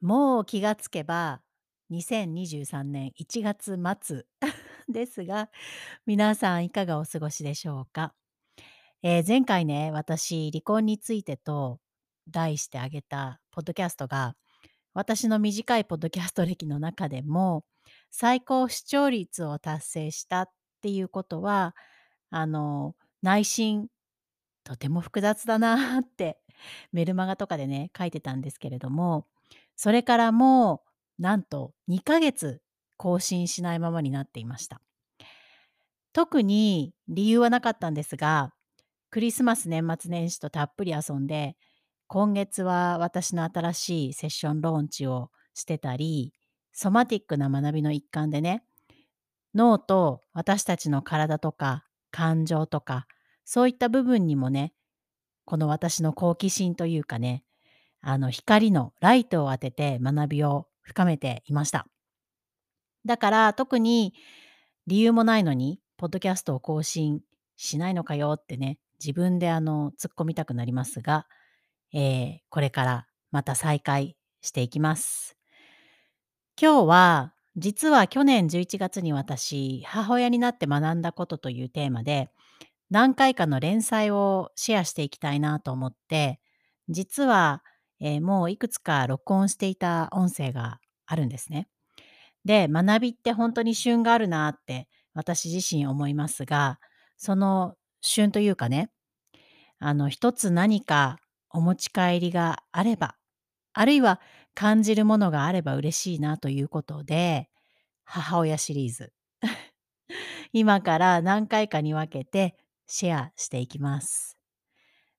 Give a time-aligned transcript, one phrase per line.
[0.00, 1.42] もう気がつけば
[1.90, 4.24] 2023年1月末
[4.88, 5.50] ですが、
[6.06, 8.14] 皆さんいかがお過ごしでしょうか？
[9.02, 11.80] えー前回ね、私、離婚についてと
[12.28, 14.36] 題してあげたポッドキャストが、
[14.94, 17.64] 私の短いポッドキャスト歴の中でも、
[18.10, 20.50] 最高視聴率を達成したっ
[20.82, 21.74] ていうことは、
[22.30, 23.88] あの、内心、
[24.64, 26.38] とても複雑だなって
[26.92, 29.26] メルマガとかでね、書いてたんですけれども、
[29.78, 30.82] それからも
[31.18, 32.60] う、なんと2ヶ月
[32.96, 34.80] 更新しないままになっていました。
[36.12, 38.52] 特に理由はなかったんですが、
[39.10, 41.56] クリスマス年末年始とたっぷり遊んで、
[42.08, 46.34] 今月は私の新しいセッションローンチをしてたり、
[46.72, 48.64] ソマティックな学びの一環でね、
[49.54, 53.06] 脳と私たちの体とか感情とか、
[53.44, 54.72] そういった部分にもね、
[55.44, 57.44] この私の好奇心というかね、
[58.00, 61.86] あの光のライトを当てて学びを深めていました。
[63.04, 64.14] だから特に
[64.86, 67.20] 理由もないのに、ポッドキャストを更新
[67.56, 71.26] しないのかよってね、自分であの突っ込みたくなりますが、
[71.94, 75.36] えーこれからまた再開していきます。
[76.60, 82.30] 今日は、実は去年11月に私、母親になって学んだことというテーマで、
[82.90, 86.40] 何回かの連載をシェアしていきたいなと思って、
[86.88, 87.62] 実は、
[88.00, 91.68] えーもういくつか録音していた音声があるんですね。
[92.44, 96.78] で、学びって本当に旬があるなって私自身思いますが、
[97.16, 98.90] その旬というかね、
[99.78, 101.18] あの一つ何か
[101.50, 103.16] お持ち帰りがあれば、
[103.72, 104.20] あるいは
[104.54, 107.48] 感じるものがあれば嬉しいなということで、
[108.04, 109.12] 母親シリーズ。
[110.52, 114.36] 今から何回かに分けてシェアしていきます。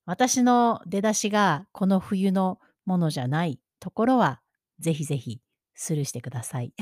[0.05, 4.41] 私の出だしがこの冬のものじゃないところは、
[4.79, 5.41] ぜひぜひ
[5.75, 6.73] スルーしてください。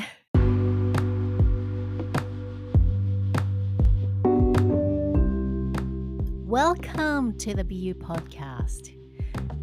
[6.48, 8.98] Welcome to the BU Podcast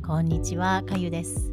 [0.06, 1.52] こんにちは、かゆです。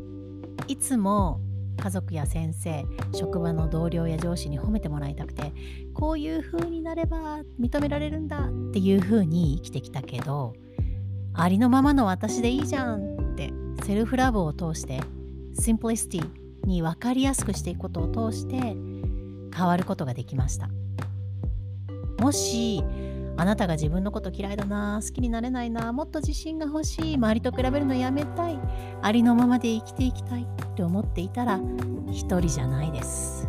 [0.67, 1.39] いつも
[1.77, 5.53] 家族や先生、職場の同僚や上司に褒めてもらいたくて、
[5.93, 10.53] こういう風になれば認められるんだっていう風に生きてきたけど、
[11.33, 13.20] ありのままの私でいいじゃん
[13.83, 15.01] セルフラブを通して、
[15.59, 18.75] シンプリシティに分かりやすくしていくことを通して
[19.55, 20.69] 変わることができました。
[22.19, 22.83] もし
[23.37, 28.59] あなたが自分のこと嫌いだな好きになれないなもっと自信が欲しい周りと比べるのやめたい
[29.01, 31.59] ありのままで生きていきたいって思っていたら
[32.11, 33.47] 一人じゃないです。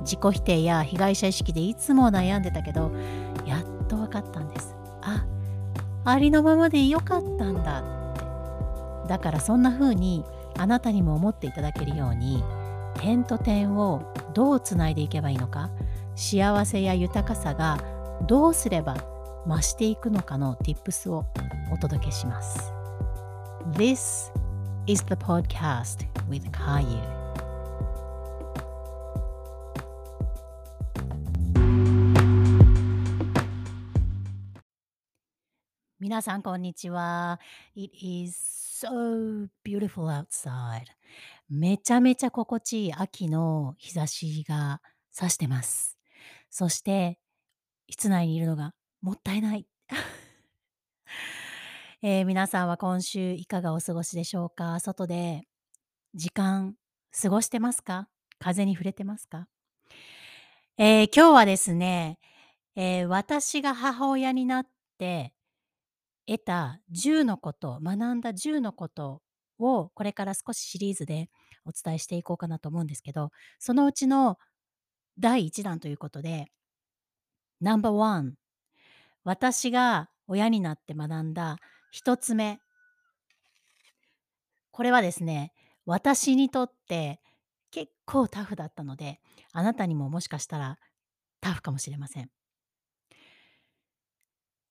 [0.00, 2.90] 自己否定や被害者意識でいつも悩んでたけど
[3.46, 4.74] やっと分かったんです。
[5.02, 5.24] あ
[6.04, 7.97] ありのままでよかったんだ。
[9.08, 10.24] だからそんな風に
[10.58, 12.44] あなたにも思っていただけるように
[13.00, 15.70] 点と点をどうつないでいけばいいのか
[16.14, 17.78] 幸せや豊かさが
[18.26, 18.96] どうすれば
[19.46, 21.24] 増していくのかの tips を
[21.72, 22.72] お届けします。
[23.72, 24.30] This
[24.86, 27.18] is the podcast with Kayu.
[36.00, 37.38] 皆さんこんにちは。
[37.76, 40.84] It is so beautiful outside.
[41.48, 44.80] めちゃめちゃ心地いい秋の日差しが
[45.10, 45.98] 差してます。
[46.50, 47.18] そして
[47.90, 49.66] 室内にいるのがもったいない。
[52.02, 54.78] えー皆さんは今週いかがお過ごしでしょうか？
[54.78, 55.48] 外で
[56.14, 56.76] 時間
[57.20, 58.08] 過ごしてますか？
[58.38, 59.48] 風に触れてますか、
[60.76, 62.20] えー今日はですね、
[62.76, 64.68] えー私が母親になっ
[64.98, 65.32] て
[66.28, 69.22] 得た10のこと、学んだ10のこと
[69.58, 71.30] をこれから少しシリーズで
[71.64, 74.38] お伝えしていこうかなと思うんですけど、そのうちの
[75.18, 76.52] 第1弾ということで、
[77.62, 78.32] No.1
[79.24, 81.56] 私が親になって学んだ
[81.90, 82.60] 一つ目。
[84.70, 85.52] これはですね、
[85.86, 87.20] 私にとって
[87.70, 89.20] 結構タフだったので、
[89.52, 90.76] あなたにももしかしたら
[91.40, 92.30] タフかもしれません。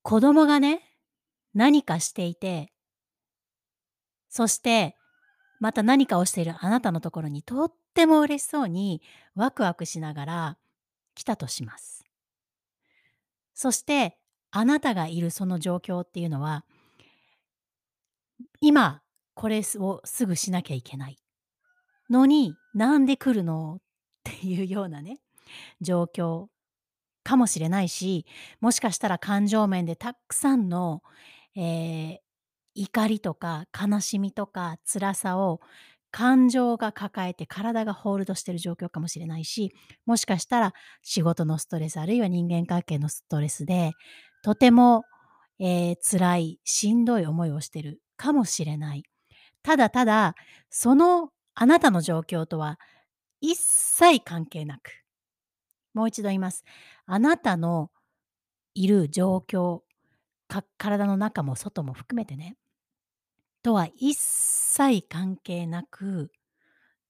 [0.03, 0.81] 子供がね、
[1.57, 2.71] 何かしていて、
[4.29, 4.95] そして
[5.59, 9.01] また何かをしているあなたのところにとっても嬉しそうに
[9.33, 10.57] ワクワクしながら
[11.15, 12.05] 来たとします。
[13.55, 14.19] そして
[14.51, 16.63] あなたがいるその状況っていうのは
[18.61, 19.01] 今
[19.33, 21.17] これをすぐしなきゃいけない
[22.07, 23.81] のになんで来るのっ
[24.23, 25.17] ていうようなね
[25.81, 26.45] 状況
[27.23, 28.27] かもしれないし
[28.61, 31.01] もしかしたら感情面でたくさんの、
[31.57, 32.17] えー
[32.79, 35.61] 怒りとか悲しみとか辛さを
[36.11, 39.73] 感情が抱えて体がホールドしてる状況かもしれないし、
[40.05, 43.93] もしかしたら仕事のストレス、あるいは人間関係のストレスで、
[44.43, 45.03] とても、
[45.59, 49.03] えー、辛い、しんどい思いをしてるかもしれない。
[49.63, 50.35] ただただ、
[50.69, 52.79] そのあなたの状況とは
[53.41, 54.91] 一切関係なく、
[55.93, 56.63] もう一度言います。
[57.05, 57.91] あなたの
[58.75, 59.81] いる状況、
[60.77, 62.57] 体の中も外も含めてね、
[63.63, 66.31] とは一切関係なく、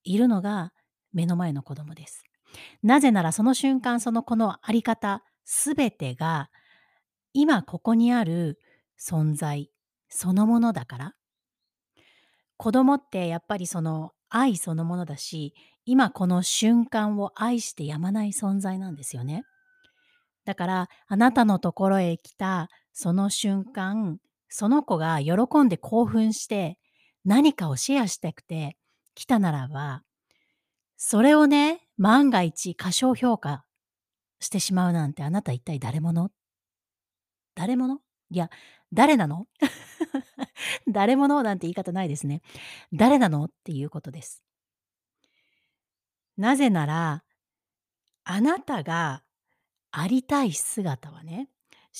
[0.03, 0.71] いるのが
[1.13, 2.23] 目の前の子供です。
[2.81, 6.49] なぜならその瞬間その子のあり方すべてが
[7.33, 8.59] 今ここにある
[8.99, 9.69] 存在
[10.09, 11.15] そのものだから
[12.55, 15.53] 子供ってやっぱりその愛そのものだし
[15.85, 19.43] 今この瞬間を愛してやまない存在なんですよね。
[20.45, 22.69] だからあなたのところへ来た
[22.99, 24.17] その瞬間
[24.49, 25.33] その子が喜
[25.63, 26.79] んで興奮して
[27.25, 28.75] 何かをシェアしたくて
[29.13, 30.01] 来たならば
[30.95, 33.63] それをね万が一過小評価
[34.39, 36.31] してしまうなんてあなた一体誰者？
[37.53, 37.99] 誰者？
[38.31, 38.49] いや
[38.91, 39.45] 誰なの？
[40.91, 41.43] 誰者？
[41.43, 42.41] なんて言い方ないですね。
[42.91, 43.43] 誰なの？
[43.43, 44.43] っていうことです。
[46.35, 47.23] なぜなら
[48.23, 49.21] あなたが
[49.91, 51.47] ありたい姿はね、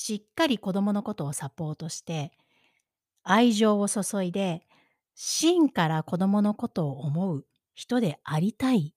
[0.00, 2.30] しっかり子供のことをサポートして、
[3.24, 4.62] 愛情を注いで、
[5.16, 8.94] 真から子供のことを思う人でありたい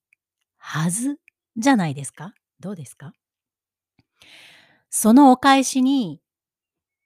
[0.59, 1.17] はず
[1.57, 2.35] じゃないですか？
[2.59, 3.13] どうですか？
[4.91, 6.21] そのお返しに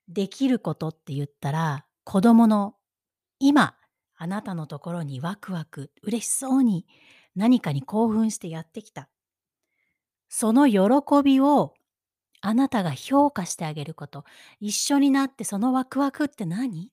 [0.10, 2.76] できることって言ったら、子供の
[3.40, 3.76] 今、
[4.18, 6.86] あなたのところにワクワク、嬉しそうに
[7.34, 9.08] 何かに興奮してやってきた。
[10.28, 10.80] その喜
[11.24, 11.75] びを
[12.48, 14.24] あなたが評価してあげること。
[14.60, 16.92] 一緒になってそのワクワクって何？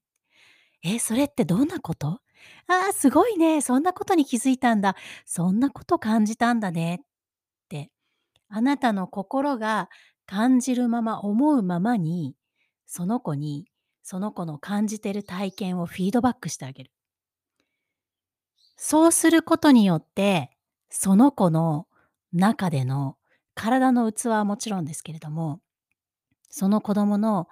[0.83, 2.23] え、それってどんなこと？
[2.69, 3.61] ああ、すごいね。
[3.61, 4.97] そんなことに気づいたんだ。
[5.27, 6.95] そんなこと感じたんだね。
[6.95, 6.99] っ
[7.69, 7.91] て、
[8.49, 9.91] あなたの心が
[10.25, 12.35] 感じるまま、思うままに、
[12.87, 13.67] その子に、
[14.03, 16.91] その子の感じてる体験をフィードバックしてあげる。
[18.77, 20.51] そうすることによって、
[20.89, 21.87] その子の
[22.33, 23.17] 中での
[23.63, 25.61] 体の器はもちろんですけれども、
[26.51, 27.47] その子供の、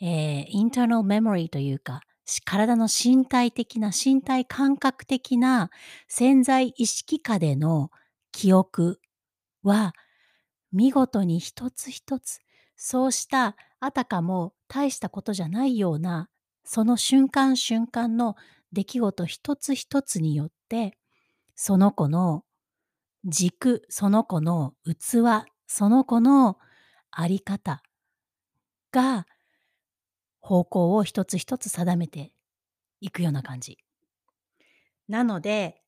[0.00, 2.00] えー、インターナルメモリーというか、
[2.46, 5.68] 体の身体的な、身体感覚的な
[6.08, 7.90] 潜在意識下での
[8.32, 8.98] 記憶
[9.62, 9.92] は、
[10.72, 12.38] 見事に一つ一つ、
[12.74, 16.30] そうしたあたかも大したことじゃないような、
[16.64, 18.36] その瞬間瞬間の
[18.72, 20.96] 出来事一つ一つによって、
[21.54, 22.42] その子の
[23.24, 26.58] 軸、その子の器、その子の
[27.10, 27.82] あり方
[28.90, 29.26] が
[30.40, 32.32] 方向を一つ一つ定めて
[33.00, 33.78] いくような感じ。
[35.08, 35.82] なので、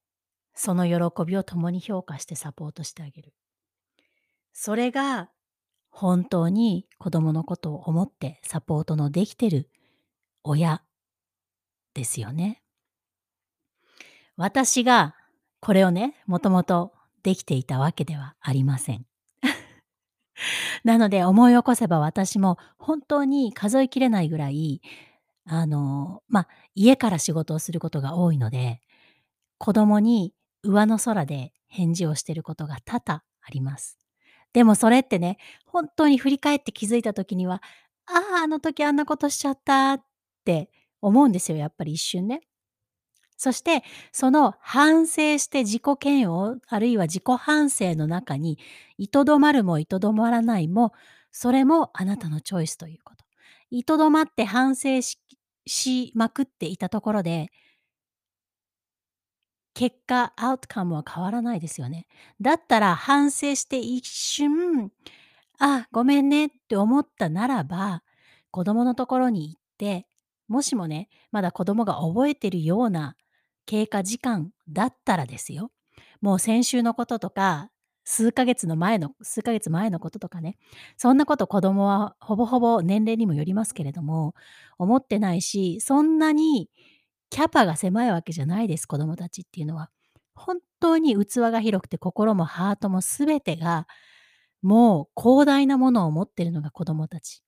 [0.55, 3.35] その喜びを共に評価してサポートしてあげる。
[4.53, 5.31] それが
[5.91, 9.69] 本当に子供のことを思ってサポートのできてる
[10.45, 10.83] 親
[11.95, 12.63] ですよね。
[14.37, 15.15] 私が
[15.61, 16.93] これをね、もともと
[17.25, 19.05] できていたわけではありません。
[20.85, 24.81] なので思い起こせば私も本当に数えきれないぐらい、
[25.47, 28.81] あの、まあ、家から仕事をすることが多いので、
[29.59, 33.99] 子供に上の空で返事をしてることが多々あります。
[34.53, 37.63] でもそれってね、本当に振り返って気づいた時には、
[38.07, 40.05] ああ、あの時あんなことしちゃったっ
[40.45, 40.71] て
[41.01, 42.43] 思うんですよ、やっぱり一瞬ね。
[43.37, 48.59] そして、その反省して自己嫌悪、あるいは自己反省の中に、
[48.99, 50.93] いとどまるもいとどまらないも、
[51.31, 53.25] それもあなたのチョイスということ。
[53.71, 55.19] いとどまって反省し
[55.67, 57.51] しまくっていたところで、
[59.75, 62.07] 結果、アウトカムは変わらないですよね。
[62.41, 64.91] だったら反省して一瞬、
[65.59, 68.03] あ、ごめんねって思ったならば、
[68.51, 70.07] 子供のところに行って、
[70.49, 73.17] もしもね、まだ子供が覚えてるような
[73.67, 75.71] 経過時間だったらですよ。
[76.21, 77.71] もう先週のこととか、
[78.05, 80.57] 数ヶ月の前の、数ヶ月前のこととかね、
[80.97, 84.35] そんなこと子供はほぼほぼ年齢にもよりますけれども、
[84.79, 86.69] 思ってないし、そんなに
[87.31, 89.91] キャパが狭いわけじゃないです、子供たちっていうのは。
[90.35, 93.87] 本当に器が広くて心もハートも全てが
[94.63, 97.43] もう広大なものを持ってるのが子供たち。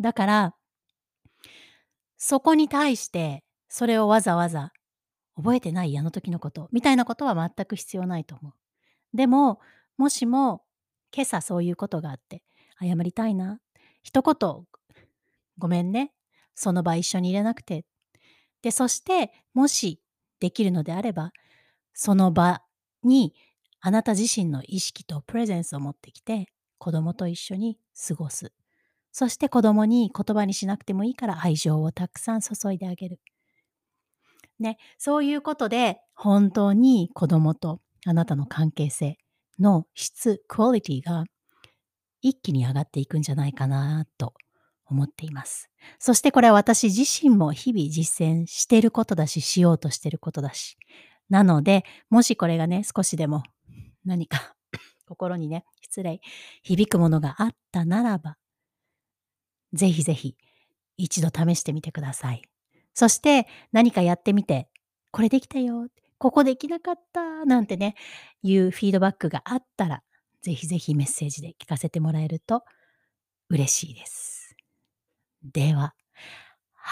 [0.00, 0.54] だから、
[2.18, 4.72] そこに対してそれをわざわざ
[5.36, 9.16] 覚えてないあの時のことみたいなことは全く必要ないと思う。
[9.16, 9.60] でも、
[9.96, 10.62] もしも
[11.14, 12.42] 今朝そういうことがあって、
[12.80, 13.60] 謝りたいな。
[14.02, 14.64] 一言、
[15.58, 16.12] ごめんね。
[16.54, 17.84] その場一緒にいれなくて。
[18.62, 20.00] で、そして、もし
[20.40, 21.32] できるのであれば、
[21.92, 22.62] その場
[23.02, 23.34] に
[23.80, 27.78] あなた自身の意識とプレゼンスを持ってきて子供と一緒に
[28.08, 28.52] 過ごす。
[29.12, 33.20] そして子供に言葉にしなくてもいいから愛情をたくさん注いであげる。
[34.58, 39.18] ね、そういうことで本当に子供とあなたの関係性
[39.58, 41.24] の質、クオリティが
[42.20, 44.34] 一気に上がっていくんじゃないかなと
[44.86, 45.68] 思っています。
[45.98, 50.76] そしてこれは私自身も日々実践していることだし、しようとしていることだし。
[51.28, 53.42] なので、もしこれがね、少しでも
[54.04, 54.54] 何か
[55.06, 56.20] 心にね、失礼、
[56.62, 58.36] 響くものがあったならば、
[59.72, 60.36] ぜひぜひ
[60.96, 62.42] 一度試してみてください。
[62.96, 64.68] そして何かやってみて、
[65.12, 65.86] これできたよ、
[66.18, 67.94] ここできなかったなんてね、
[68.42, 70.02] いうフィードバックがあったら、
[70.40, 72.62] ぜひぜひメッセージで聞かせてもらえると
[73.50, 74.56] 嬉しいです。
[75.44, 75.94] では、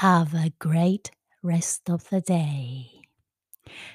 [0.02, 1.11] Have a great
[1.42, 2.84] rest of the day.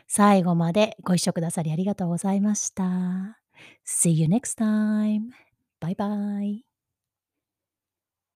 [0.07, 3.39] 最後までご一緒くださりありがとうございました。
[3.85, 5.29] See you next time.
[5.79, 6.68] Bye bye.